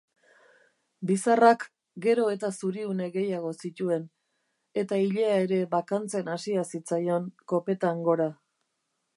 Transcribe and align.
Bizarrak 1.09 1.65
gero 2.05 2.23
eta 2.37 2.49
zuriune 2.59 3.11
gehiago 3.17 3.53
zituen, 3.65 4.09
eta 4.85 5.01
ilea 5.05 5.37
ere 5.45 5.63
bakantzen 5.77 6.35
hasia 6.37 6.65
zitzaion 6.75 7.33
kopetan 7.55 8.03
gora. 8.11 8.31